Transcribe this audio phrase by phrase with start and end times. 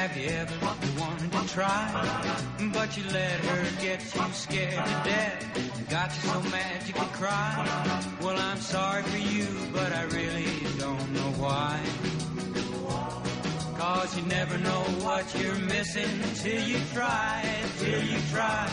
[0.00, 0.54] Have you ever
[0.98, 1.84] wanted to try?
[2.72, 5.90] But you let her get you scared to death.
[5.90, 7.52] Got you so mad you could cry.
[8.22, 11.78] Well, I'm sorry for you, but I really don't know why.
[13.76, 17.44] Cause you never know what you're missing till you try,
[17.78, 18.70] till you try.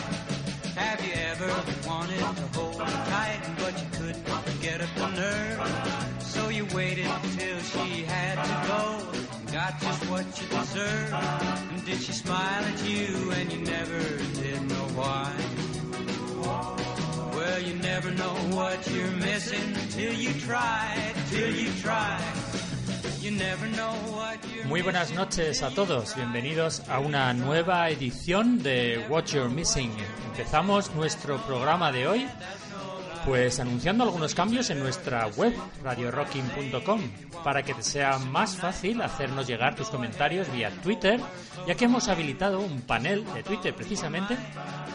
[0.76, 1.52] Have you ever
[1.86, 6.22] wanted to hold tight, but you couldn't get up the nerve?
[6.22, 11.12] So you waited till she had to go, got just what you deserved.
[11.70, 14.00] And did she smile at you and you never
[14.42, 15.32] did know why?
[17.36, 22.18] Well, you never know what you're missing till you try, till you try.
[24.66, 29.92] Muy buenas noches a todos, bienvenidos a una nueva edición de What You're Missing.
[30.30, 32.28] Empezamos nuestro programa de hoy
[33.28, 37.02] pues anunciando algunos cambios en nuestra web radiorocking.com
[37.44, 41.20] para que te sea más fácil hacernos llegar tus comentarios vía Twitter,
[41.66, 44.34] ya que hemos habilitado un panel de Twitter precisamente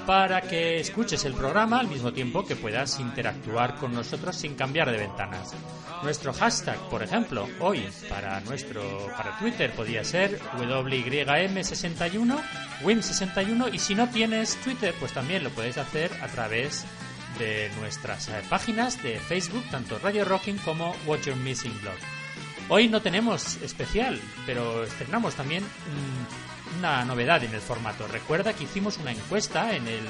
[0.08, 4.89] para que escuches el programa al mismo tiempo que puedas interactuar con nosotros sin cambiar
[4.89, 5.54] de ventanas.
[6.02, 8.81] Nuestro hashtag, por ejemplo, hoy para nuestro
[9.16, 12.36] para Twitter podría ser WYM61,
[12.81, 17.03] WIM61 y si no tienes Twitter, pues también lo puedes hacer a través de
[17.80, 21.95] nuestras eh, páginas de Facebook, tanto Radio Rocking como What You're Missing Blog.
[22.70, 25.64] Hoy no tenemos especial, pero estrenamos también
[26.77, 28.08] una novedad en el formato.
[28.08, 30.04] Recuerda que hicimos una encuesta en el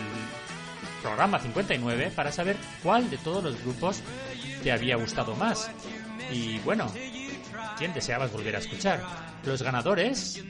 [1.01, 4.01] programa 59 para saber cuál de todos los grupos
[4.61, 5.71] te había gustado más.
[6.31, 6.91] Y bueno,
[7.77, 9.01] ¿quién deseabas volver a escuchar?
[9.45, 10.43] Los ganadores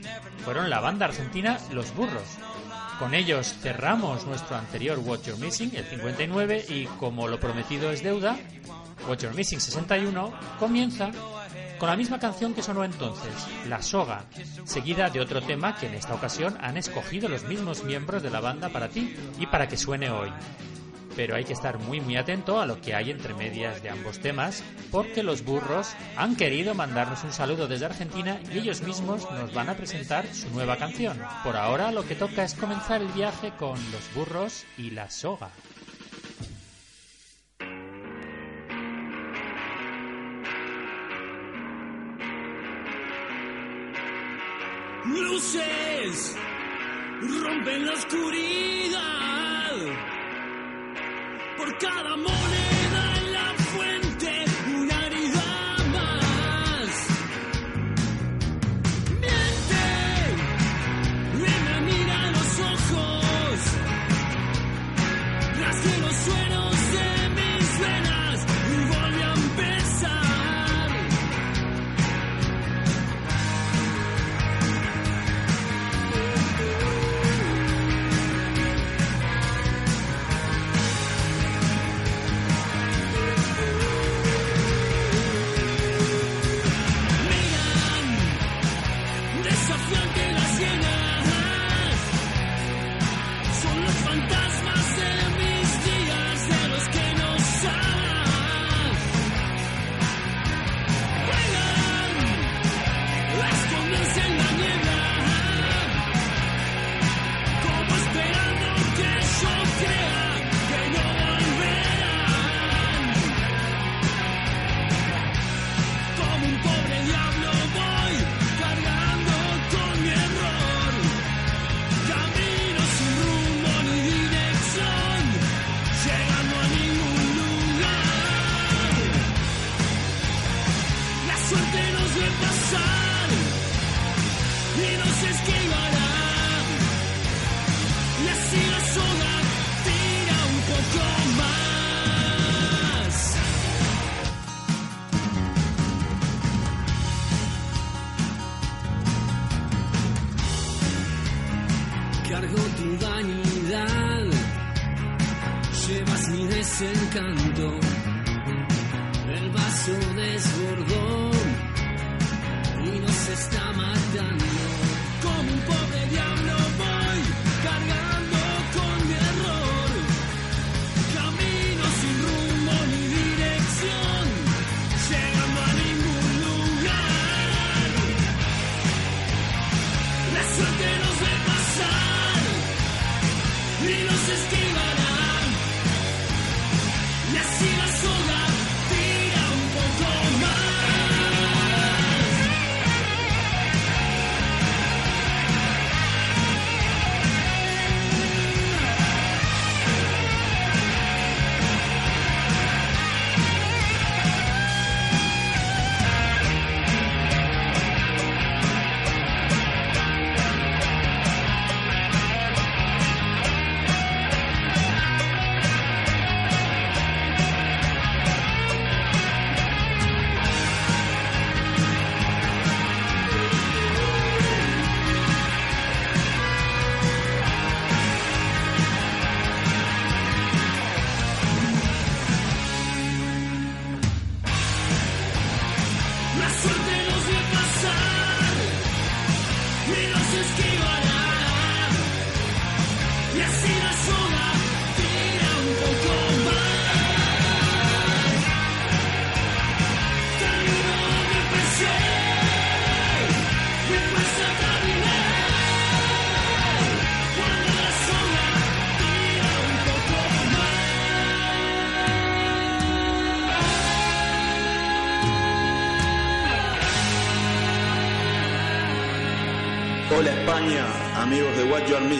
[0.44, 2.36] fueron la banda argentina Los Burros.
[2.98, 8.02] Con ellos cerramos nuestro anterior What You're Missing, el 59, y como lo prometido es
[8.02, 8.36] deuda,
[9.08, 11.10] What You're Missing 61 comienza
[11.78, 13.32] con la misma canción que sonó entonces,
[13.68, 14.24] La Soga,
[14.64, 18.40] seguida de otro tema que en esta ocasión han escogido los mismos miembros de la
[18.40, 20.30] banda para ti y para que suene hoy.
[21.16, 24.18] Pero hay que estar muy muy atento a lo que hay entre medias de ambos
[24.18, 29.52] temas, porque los burros han querido mandarnos un saludo desde Argentina y ellos mismos nos
[29.54, 31.20] van a presentar su nueva canción.
[31.42, 35.50] Por ahora lo que toca es comenzar el viaje con los burros y la soga.
[45.04, 46.36] Luces
[47.42, 49.04] rompen la oscuridad.
[51.56, 52.83] Por cada moneda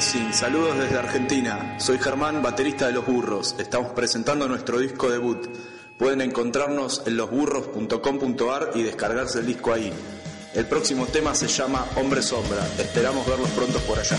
[0.01, 1.77] Saludos desde Argentina.
[1.79, 3.55] Soy Germán, baterista de Los Burros.
[3.61, 5.47] Estamos presentando nuestro disco debut.
[5.97, 9.93] Pueden encontrarnos en losburros.com.ar y descargarse el disco ahí.
[10.53, 12.67] El próximo tema se llama Hombre Sombra.
[12.77, 14.19] Esperamos verlos pronto por allá.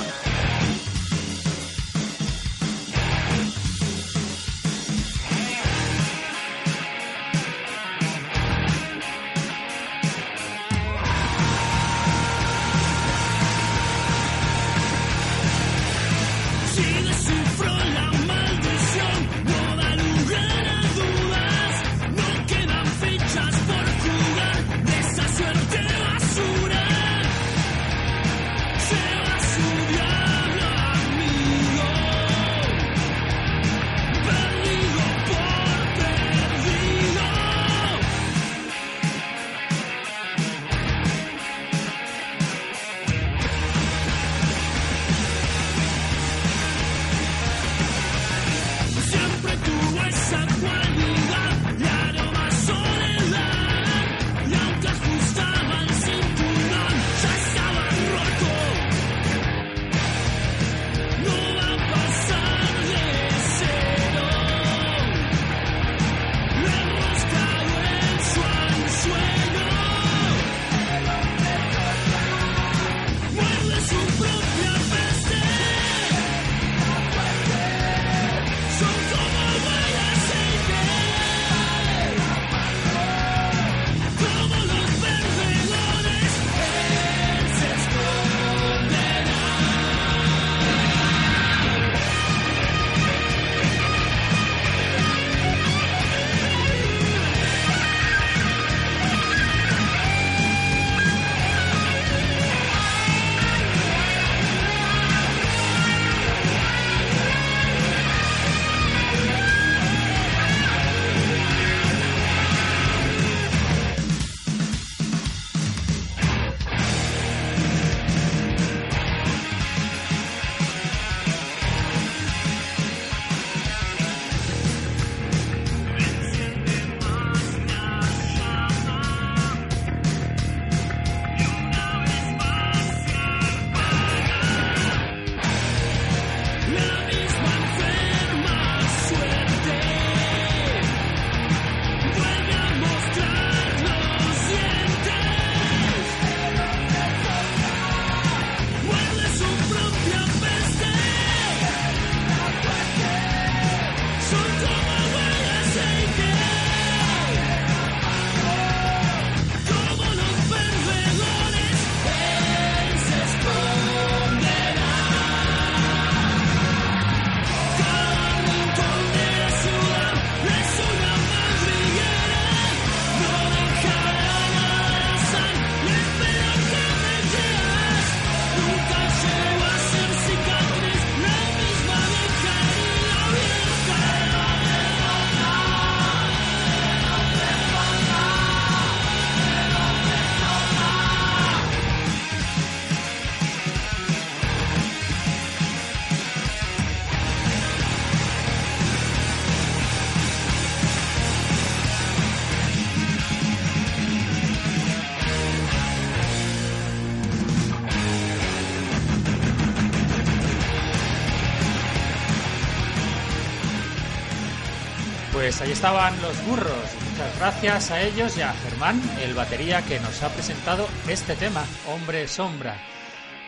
[215.45, 216.95] Pues ahí estaban los burros.
[217.11, 221.63] Muchas gracias a ellos y a Germán, el batería que nos ha presentado este tema,
[221.87, 222.75] Hombre Sombra.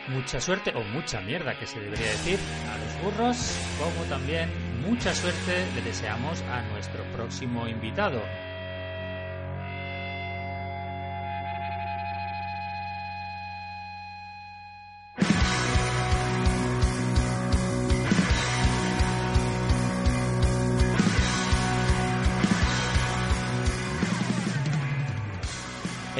[0.07, 2.37] Mucha suerte, o mucha mierda que se debería decir,
[2.71, 4.47] a los burros, como también
[4.87, 8.21] mucha suerte le deseamos a nuestro próximo invitado.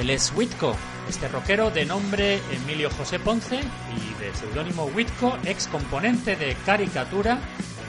[0.08, 0.74] Él es Whitco,
[1.10, 7.38] este rockero de nombre Emilio José Ponce y de seudónimo Whitco, ex componente de Caricatura,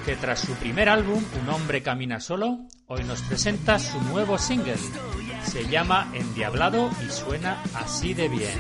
[0.05, 4.75] que tras su primer álbum, Un hombre camina solo, hoy nos presenta su nuevo single.
[5.45, 8.59] Se llama Endiablado y suena así de bien.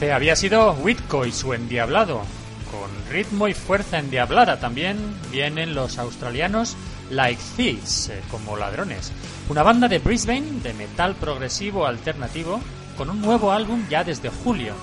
[0.00, 2.22] Había sido Whitco y su endiablado.
[2.70, 4.96] Con ritmo y fuerza endiablada también
[5.30, 6.74] vienen los australianos
[7.10, 9.12] Like Thieves, eh, como ladrones.
[9.50, 12.60] Una banda de Brisbane de metal progresivo alternativo
[12.96, 14.74] con un nuevo álbum ya desde julio.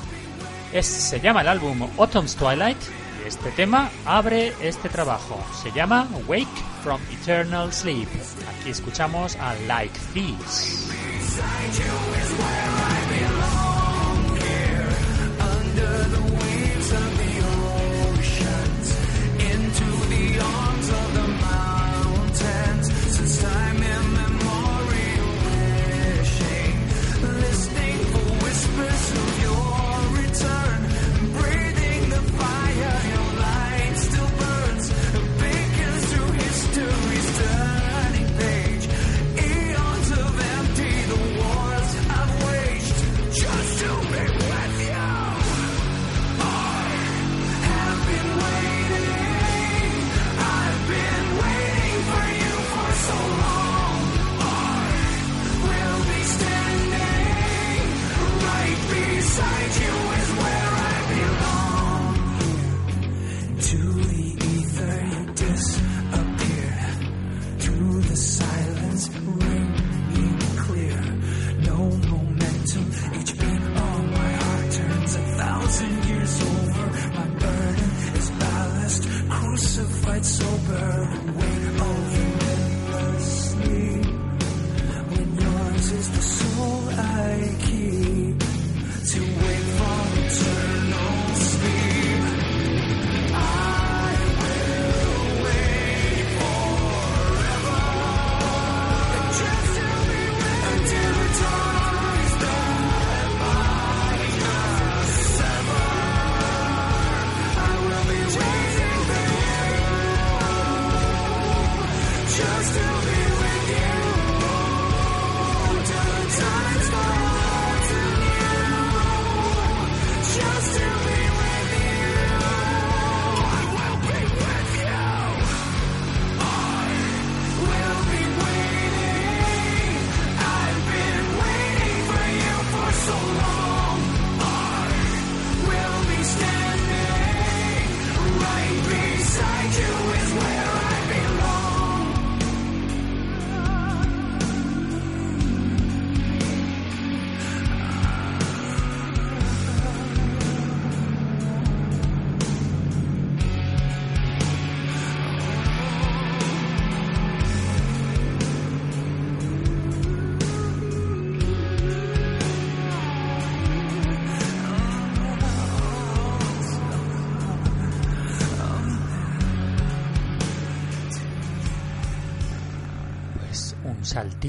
[0.82, 2.78] Se llama el álbum Autumn's Twilight
[3.24, 5.44] y este tema abre este trabajo.
[5.64, 6.48] Se llama Wake
[6.84, 8.08] from Eternal Sleep.
[8.60, 10.90] Aquí escuchamos a Like Thieves.
[16.10, 16.37] the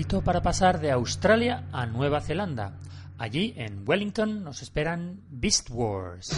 [0.07, 2.73] para pasar de Australia a Nueva Zelanda.
[3.19, 6.31] Allí, en Wellington, nos esperan Beast Wars.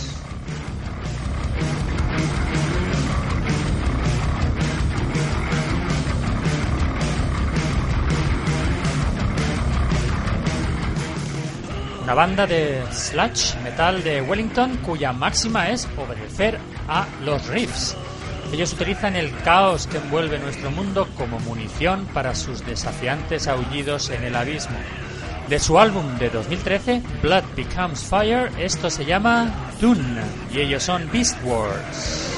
[12.03, 17.95] Una banda de sludge metal de Wellington cuya máxima es obedecer a los riffs.
[18.53, 24.25] Ellos utilizan el caos que envuelve nuestro mundo como munición para sus desafiantes aullidos en
[24.25, 24.77] el abismo.
[25.49, 31.09] De su álbum de 2013, Blood Becomes Fire, esto se llama Dune y ellos son
[31.13, 32.30] Beast Wars.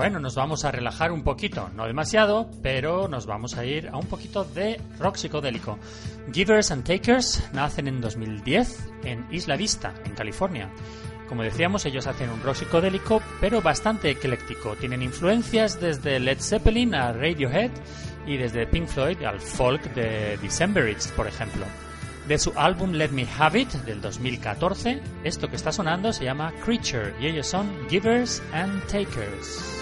[0.00, 3.98] Bueno, nos vamos a relajar un poquito, no demasiado, pero nos vamos a ir a
[3.98, 5.78] un poquito de rock psicodélico.
[6.32, 10.70] Givers and Takers nacen en 2010 en Isla Vista, en California.
[11.28, 14.74] Como decíamos, ellos hacen un rock psicodélico, pero bastante ecléctico.
[14.74, 17.70] Tienen influencias desde Led Zeppelin a Radiohead
[18.26, 21.66] y desde Pink Floyd al folk de Decemberists, por ejemplo.
[22.26, 26.54] De su álbum Let Me Have It del 2014, esto que está sonando se llama
[26.64, 29.79] Creature y ellos son Givers and Takers.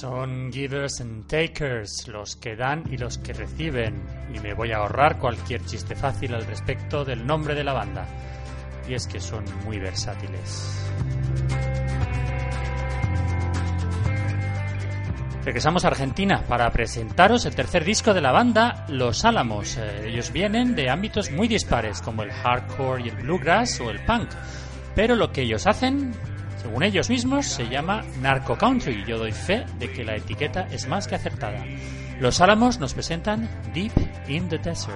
[0.00, 4.02] Son givers and takers, los que dan y los que reciben.
[4.34, 8.06] Y me voy a ahorrar cualquier chiste fácil al respecto del nombre de la banda.
[8.88, 10.86] Y es que son muy versátiles.
[15.44, 19.76] Regresamos a Argentina para presentaros el tercer disco de la banda, Los Álamos.
[19.76, 24.02] Eh, ellos vienen de ámbitos muy dispares, como el hardcore y el bluegrass o el
[24.06, 24.30] punk.
[24.94, 26.14] Pero lo que ellos hacen,
[26.60, 29.04] según ellos mismos, se llama narco country.
[29.06, 31.64] Yo doy fe de que la etiqueta es más que acertada.
[32.18, 33.92] Los Álamos nos presentan Deep
[34.28, 34.94] in the Desert.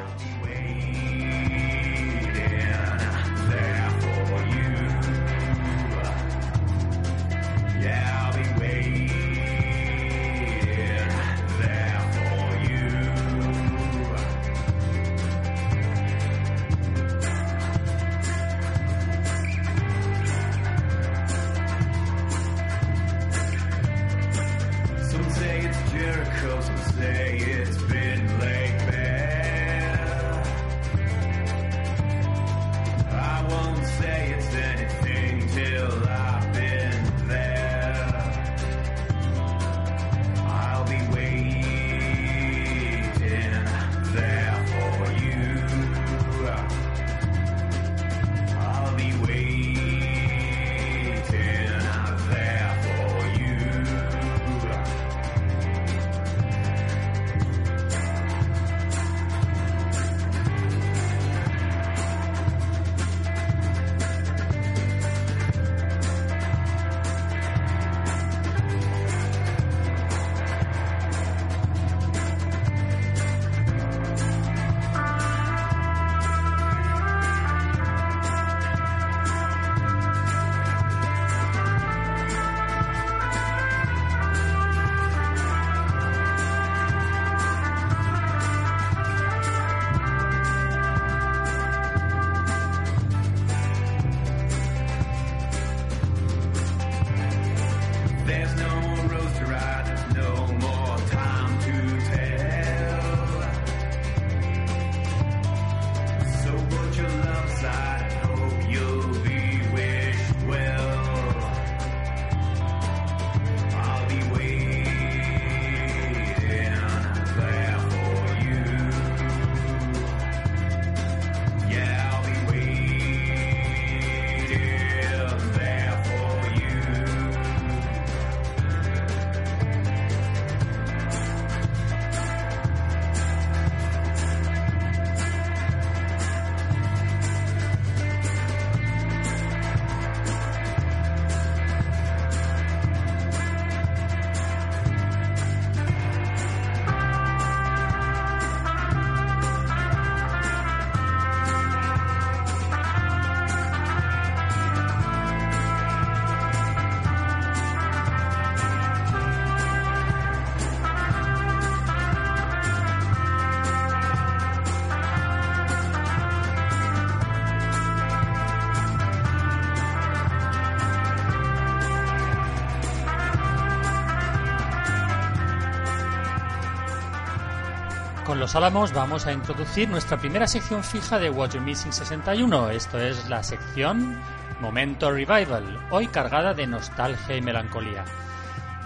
[178.44, 182.68] Los Álamos vamos a introducir nuestra primera sección fija de What You're Missing 61.
[182.72, 184.20] Esto es la sección
[184.60, 188.04] Momento Revival, hoy cargada de nostalgia y melancolía.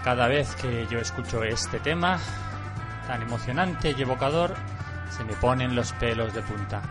[0.01, 2.19] Cada vez que yo escucho este tema,
[3.05, 4.55] tan emocionante y evocador,
[5.09, 6.81] se me ponen los pelos de punta.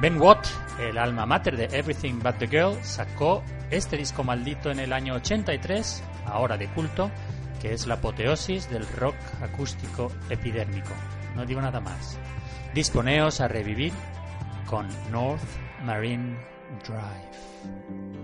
[0.00, 0.46] Ben Watt,
[0.78, 5.14] el alma mater de Everything But the Girl, sacó este disco maldito en el año
[5.14, 7.10] 83, ahora de culto,
[7.60, 10.94] que es la apoteosis del rock acústico epidérmico.
[11.34, 12.18] No digo nada más.
[12.74, 13.92] Disponeos a revivir
[14.66, 15.42] con North
[15.84, 16.36] Marine
[16.86, 18.19] Drive.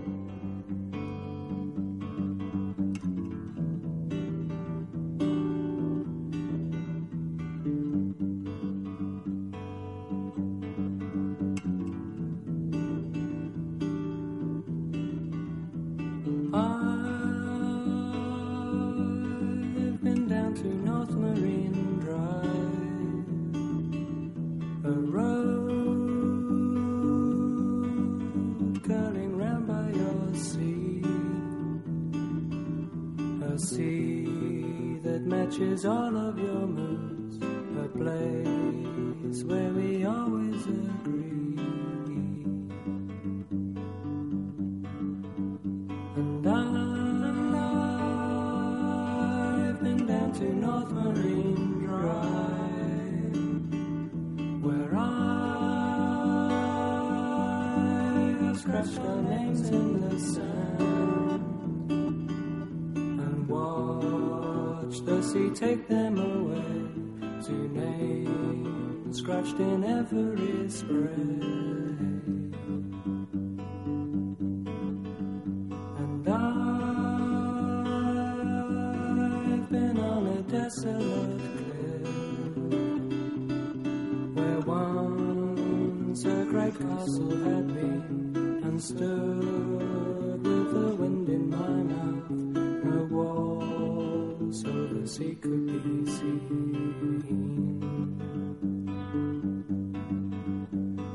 [95.17, 96.93] Could be seen.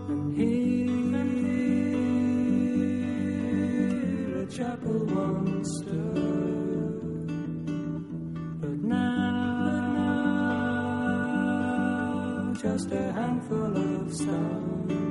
[0.04, 1.22] And here
[4.42, 7.26] a chapel once stood,
[8.60, 9.02] but now
[12.60, 15.01] just a handful of stones.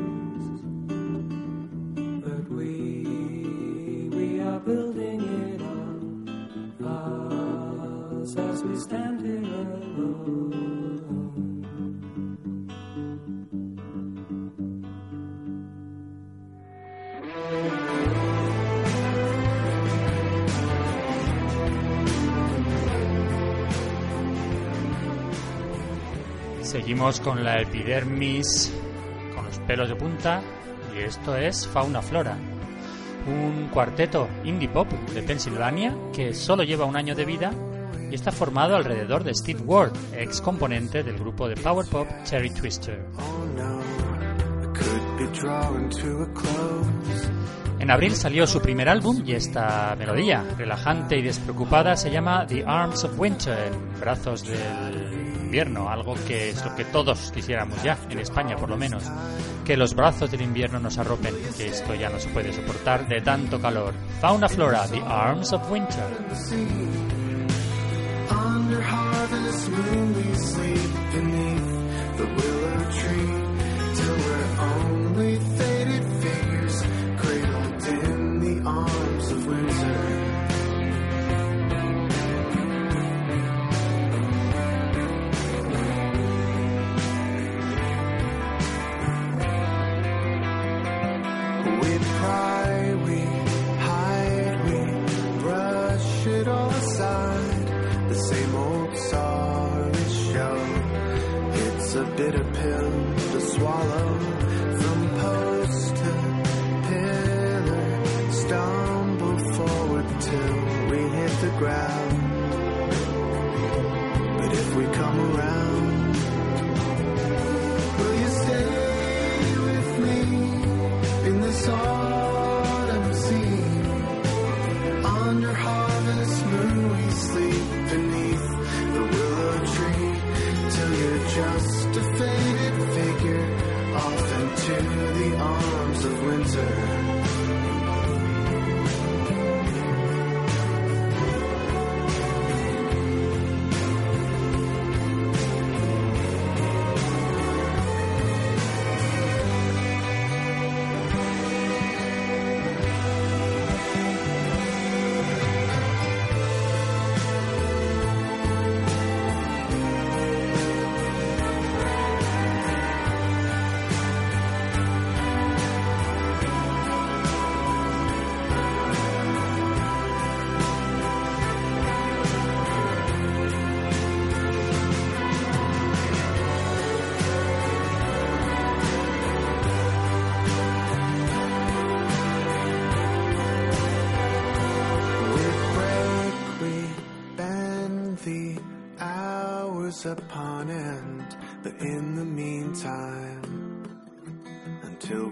[27.02, 28.72] Con la epidermis,
[29.36, 30.40] con los pelos de punta,
[30.96, 32.38] y esto es Fauna Flora,
[33.26, 37.52] un cuarteto indie pop de Pensilvania que solo lleva un año de vida
[38.10, 42.52] y está formado alrededor de Steve Ward, ex componente del grupo de power pop Cherry
[42.52, 43.04] Twister.
[43.18, 43.48] Oh
[47.82, 52.64] En abril salió su primer álbum y esta melodía, relajante y despreocupada, se llama The
[52.64, 58.20] Arms of Winter, brazos del invierno, algo que es lo que todos quisiéramos ya, en
[58.20, 59.04] España por lo menos,
[59.66, 63.20] que los brazos del invierno nos arropen, que esto ya no se puede soportar de
[63.22, 63.96] tanto calor.
[64.20, 66.06] Fauna Flora, The Arms of Winter.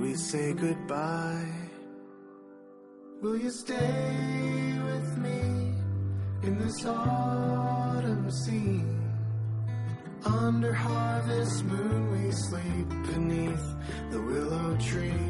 [0.10, 1.54] We say goodbye,
[3.22, 5.42] will you stay with me
[6.42, 9.04] in this autumn scene?
[10.26, 13.68] Under harvest moon we sleep beneath
[14.10, 15.26] the willow tree.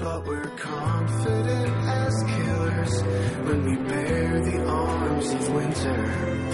[0.00, 3.02] But we're confident as killers
[3.46, 6.48] when we bear the arms of winter.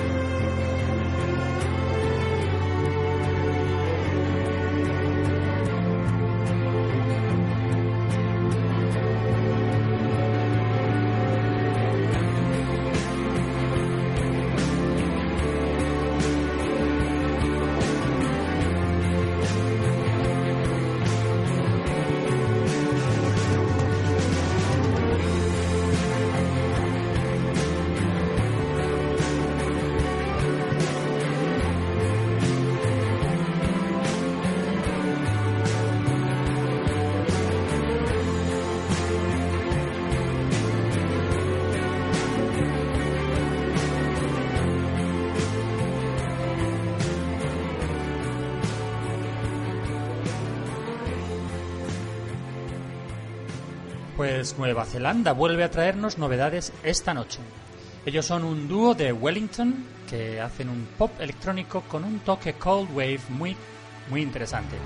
[54.58, 57.40] Nueva Zelanda vuelve a traernos novedades esta noche.
[58.04, 62.90] Ellos son un dúo de Wellington que hacen un pop electrónico con un toque cold
[62.90, 63.56] wave muy
[64.10, 64.76] muy interesante.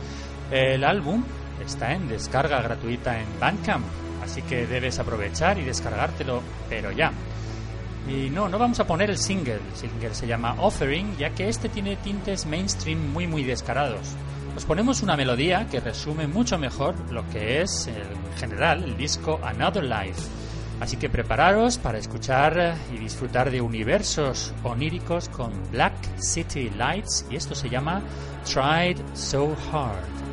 [0.50, 1.24] El álbum
[1.64, 3.84] está en descarga gratuita en Bandcamp,
[4.22, 7.12] así que debes aprovechar y descargártelo, pero ya.
[8.08, 11.48] Y no, no vamos a poner el single, el single se llama Offering, ya que
[11.48, 14.14] este tiene tintes mainstream muy muy descarados.
[14.58, 19.38] Os ponemos una melodía que resume mucho mejor lo que es en general el disco
[19.40, 20.20] Another Life.
[20.80, 27.36] Así que prepararos para escuchar y disfrutar de universos oníricos con Black City Lights y
[27.36, 28.02] esto se llama
[28.44, 30.27] Tried So Hard.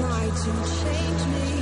[0.00, 0.50] Try to
[0.82, 1.59] change me?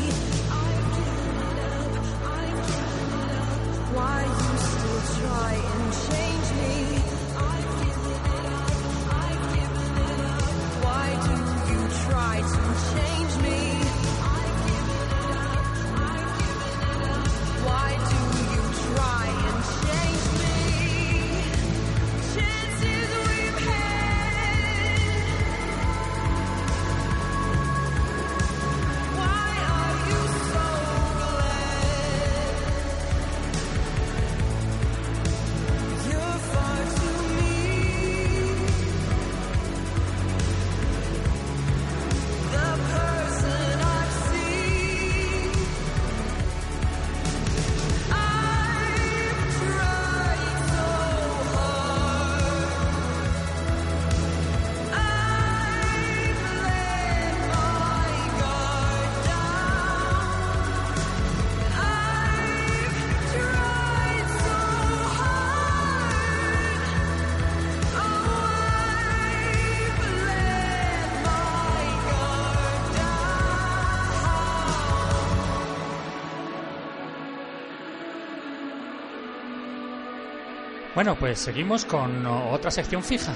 [80.98, 83.32] Bueno, pues seguimos con otra sección fija.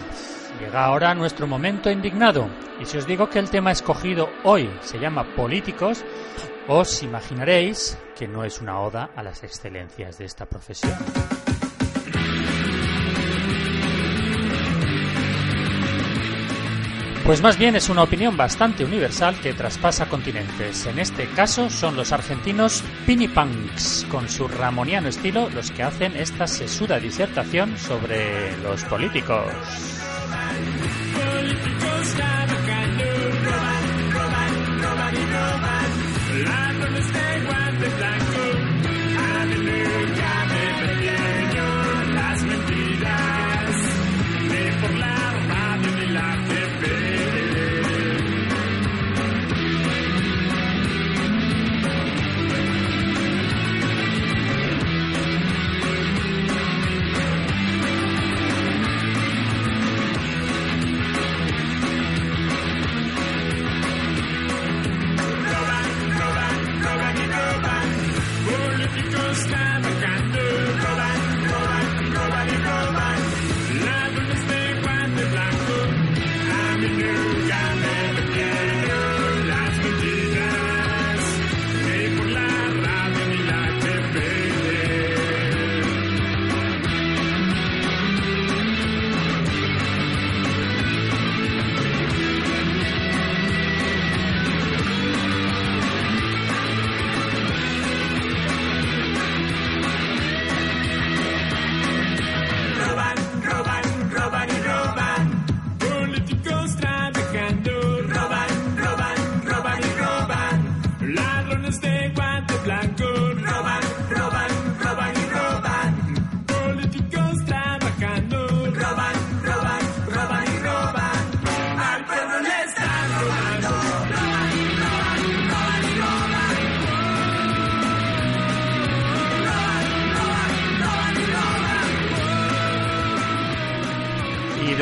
[0.59, 2.49] Llega ahora nuestro momento indignado.
[2.81, 6.05] Y si os digo que el tema escogido hoy se llama políticos,
[6.67, 10.93] os imaginaréis que no es una oda a las excelencias de esta profesión.
[17.33, 20.85] Pues más bien es una opinión bastante universal que traspasa continentes.
[20.85, 26.47] En este caso son los argentinos Pinipunks, con su ramoniano estilo, los que hacen esta
[26.47, 29.47] sesuda disertación sobre los políticos.
[36.37, 36.72] políticos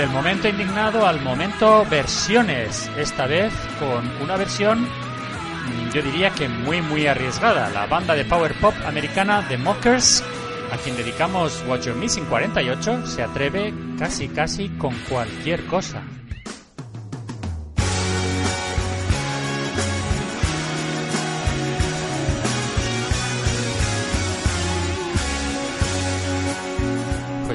[0.01, 2.91] del momento indignado al momento versiones.
[2.97, 7.69] Esta vez con una versión, mm, yo diría que muy, muy arriesgada.
[7.69, 10.25] La banda de power pop americana The Mockers,
[10.73, 16.03] a quien dedicamos What You're Missing 48, se atreve casi, casi con cualquier cosa.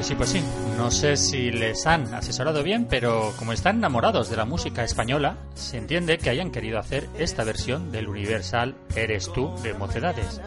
[0.06, 0.40] Sí, pues sí.
[0.76, 5.36] No sé si les han asesorado bien, pero como están enamorados de la música española,
[5.56, 10.40] se entiende que hayan querido hacer esta versión del Universal Eres tú de Mocedades.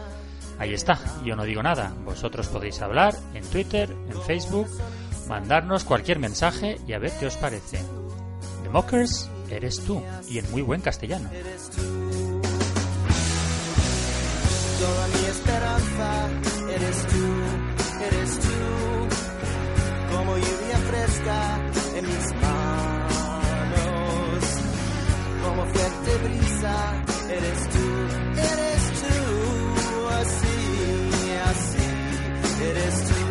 [0.58, 1.92] Ahí está, yo no digo nada.
[2.06, 4.66] Vosotros podéis hablar en Twitter, en Facebook,
[5.28, 7.80] mandarnos cualquier mensaje y a ver qué os parece.
[8.62, 11.28] The Mockers, eres tú, y en muy buen castellano.
[21.26, 23.10] En mis manos,
[25.44, 26.76] como fuerte brisa
[27.28, 27.86] eres tú,
[28.36, 30.56] eres tú, así,
[31.44, 31.88] así,
[32.64, 33.29] eres tú.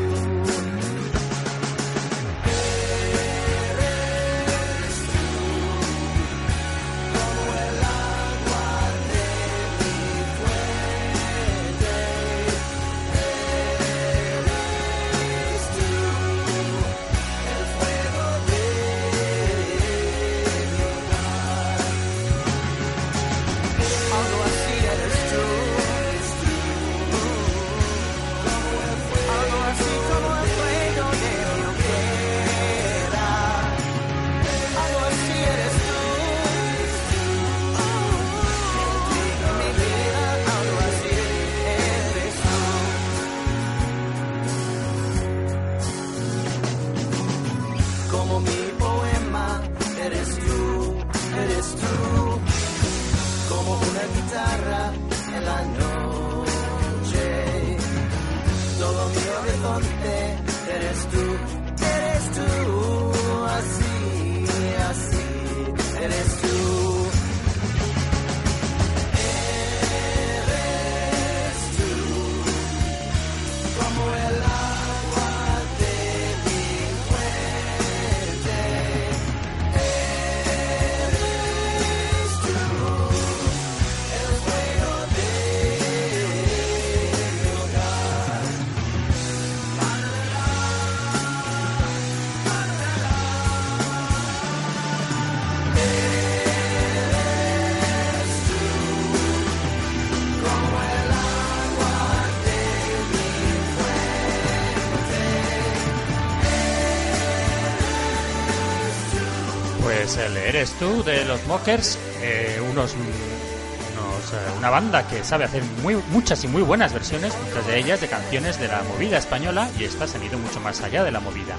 [110.49, 115.61] Eres tú de los Mockers, eh, unos, unos, eh, una banda que sabe hacer
[116.09, 119.83] muchas y muy buenas versiones, muchas de ellas de canciones de la movida española y
[119.83, 121.55] estas han ido mucho más allá de la movida.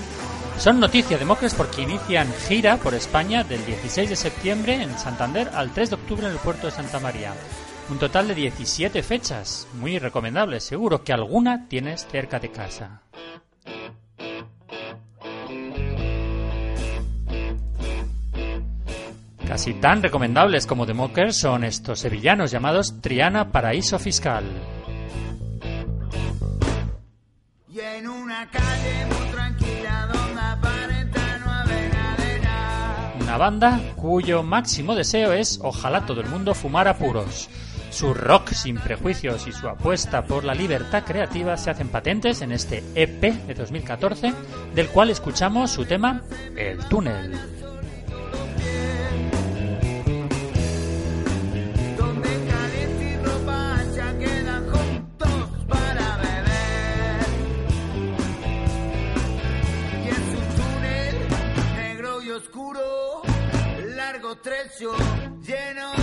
[0.58, 5.52] Son noticia de Mockers porque inician gira por España del 16 de septiembre en Santander
[5.54, 7.32] al 3 de octubre en el puerto de Santa María.
[7.90, 13.02] Un total de 17 fechas, muy recomendables, seguro que alguna tienes cerca de casa.
[19.50, 24.44] Casi tan recomendables como The Mockers son estos sevillanos llamados Triana Paraíso Fiscal.
[27.68, 33.12] Y en una calle muy tranquila donde aparenta no haber arena.
[33.20, 37.50] Una banda cuyo máximo deseo es ojalá todo el mundo fumara puros.
[37.90, 42.52] Su rock sin prejuicios y su apuesta por la libertad creativa se hacen patentes en
[42.52, 44.32] este EP de 2014,
[44.76, 46.22] del cual escuchamos su tema
[46.54, 47.69] El túnel.
[64.36, 64.94] Trecho,
[65.42, 65.99] lleno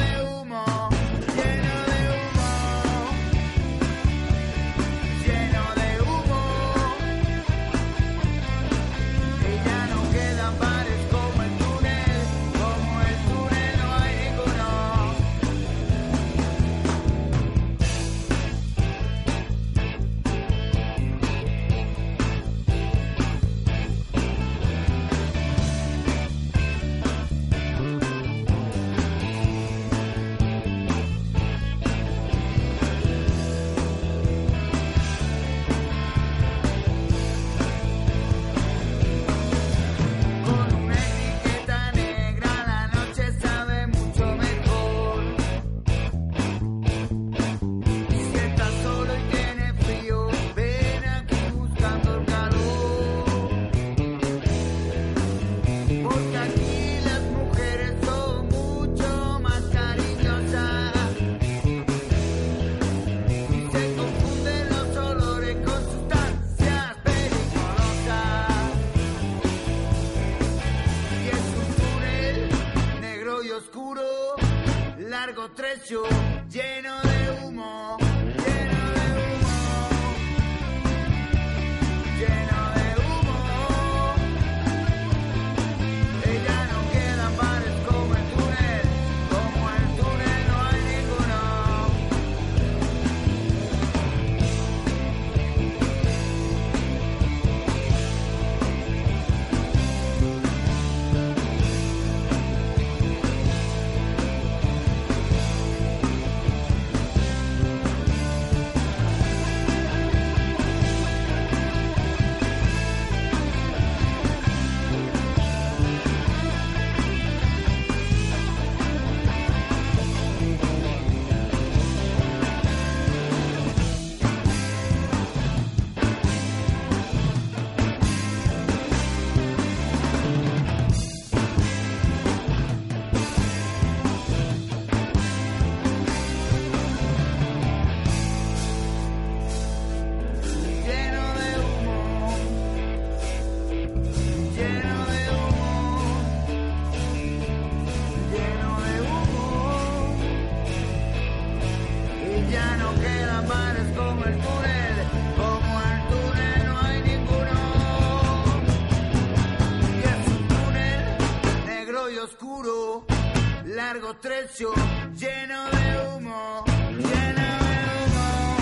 [164.27, 164.73] largo trecho,
[165.15, 166.63] lleno de humo,
[166.97, 168.57] lleno de humo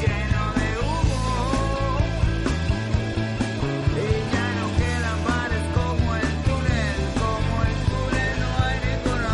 [0.00, 1.98] lleno de humo
[3.96, 3.98] y
[4.32, 9.32] ya no quedan bares como el túnel, como el túnel no hay ninguno.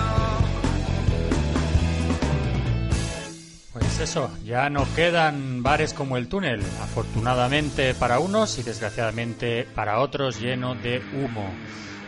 [3.73, 10.01] Pues eso, ya no quedan bares como el túnel, afortunadamente para unos y desgraciadamente para
[10.01, 11.51] otros lleno de humo.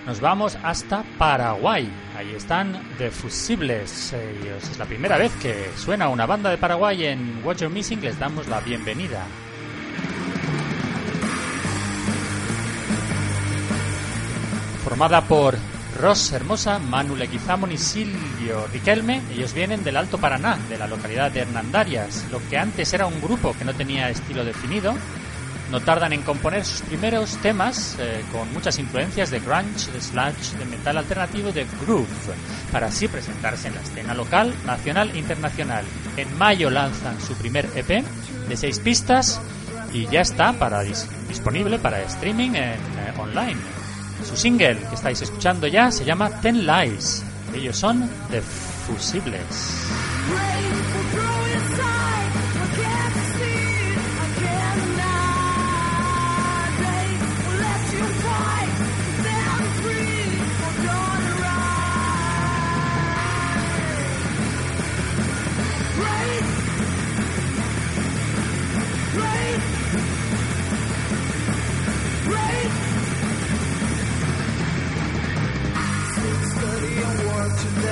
[0.09, 1.87] Nos vamos hasta Paraguay.
[2.17, 4.15] Ahí están The Fusibles.
[4.15, 8.01] Es la primera vez que suena una banda de Paraguay en What You're Missing.
[8.01, 9.27] Les damos la bienvenida.
[14.83, 15.59] Formada por
[16.01, 21.33] Ros Hermosa, Manu Leguizamón y Silvio Riquelme, ellos vienen del Alto Paraná, de la localidad
[21.33, 24.95] de Hernandarias, lo que antes era un grupo que no tenía estilo definido.
[25.71, 30.57] No tardan en componer sus primeros temas eh, con muchas influencias de grunge, de sludge,
[30.59, 32.07] de metal alternativo, de groove,
[32.73, 35.85] para así presentarse en la escena local, nacional e internacional.
[36.17, 38.03] En mayo lanzan su primer EP
[38.49, 39.41] de seis pistas
[39.93, 43.57] y ya está para dis- disponible para streaming en, eh, online.
[44.27, 47.23] Su single que estáis escuchando ya se llama Ten Lies.
[47.55, 49.85] Ellos son The Fusibles.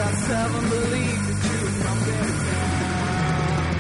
[0.07, 3.75] myself believe that you would come back down.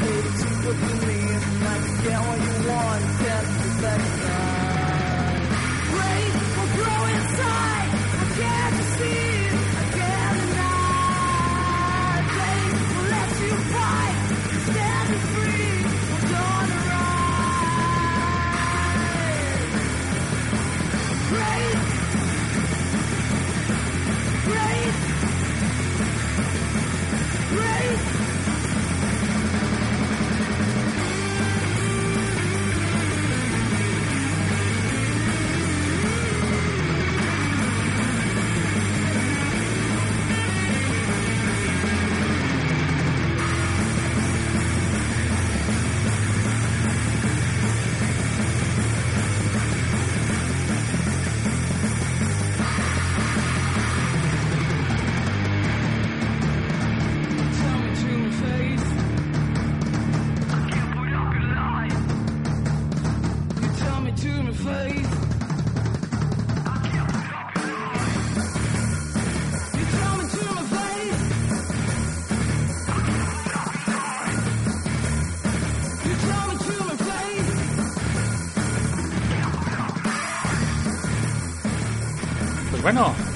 [0.00, 4.02] Hey, it's too good for me, and I get what you want, just to back
[4.22, 4.53] down.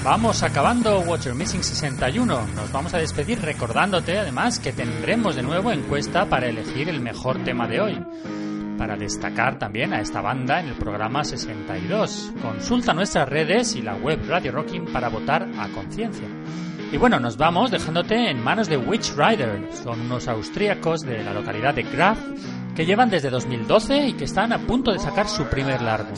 [0.09, 2.25] Vamos acabando You're Missing 61.
[2.55, 7.43] Nos vamos a despedir recordándote además que tendremos de nuevo encuesta para elegir el mejor
[7.43, 8.03] tema de hoy.
[8.75, 12.31] para destacar también a esta banda en el programa 62.
[12.41, 16.27] Consulta nuestras redes y la web Radio Rocking para votar a conciencia.
[16.91, 19.69] Y bueno, nos vamos dejándote en manos de Witch Rider.
[19.83, 22.17] Son unos austríacos de la localidad de Graf
[22.75, 26.13] que llevan desde 2012 y que están a punto de sacar su primer largo.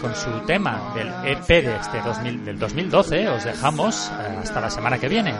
[0.00, 4.70] Con su tema del EP de este 2000 del 2012 os dejamos eh, hasta la
[4.70, 5.34] semana que viene.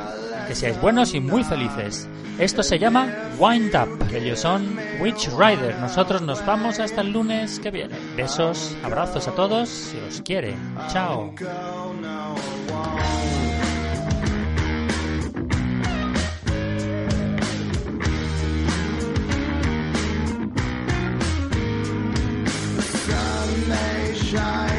[0.49, 2.09] Que seáis buenos y muy felices.
[2.39, 4.13] Esto se llama Wind Up.
[4.13, 5.79] Ellos son Witch Rider.
[5.79, 7.97] Nosotros nos vamos hasta el lunes que viene.
[8.17, 9.69] Besos, abrazos a todos.
[9.69, 10.55] Si os quiere.
[10.89, 11.35] Chao.
[24.31, 24.78] Shine